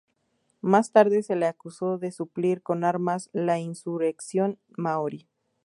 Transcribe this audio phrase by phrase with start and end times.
[0.61, 5.27] Más tarde se le acusó de suplir con armas la insurrección maorí.